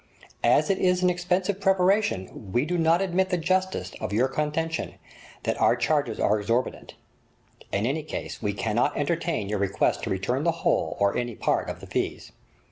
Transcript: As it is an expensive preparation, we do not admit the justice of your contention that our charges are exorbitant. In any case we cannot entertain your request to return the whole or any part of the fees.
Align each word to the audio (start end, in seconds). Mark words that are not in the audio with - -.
As 0.43 0.71
it 0.71 0.79
is 0.79 1.03
an 1.03 1.11
expensive 1.11 1.61
preparation, 1.61 2.51
we 2.51 2.65
do 2.65 2.75
not 2.79 3.03
admit 3.03 3.29
the 3.29 3.37
justice 3.37 3.93
of 4.01 4.11
your 4.11 4.27
contention 4.27 4.95
that 5.43 5.61
our 5.61 5.75
charges 5.75 6.19
are 6.19 6.39
exorbitant. 6.39 6.95
In 7.71 7.85
any 7.85 8.01
case 8.01 8.41
we 8.41 8.53
cannot 8.53 8.97
entertain 8.97 9.47
your 9.47 9.59
request 9.59 10.01
to 10.05 10.09
return 10.09 10.43
the 10.43 10.51
whole 10.65 10.97
or 10.99 11.15
any 11.15 11.35
part 11.35 11.69
of 11.69 11.81
the 11.81 11.85
fees. 11.85 12.31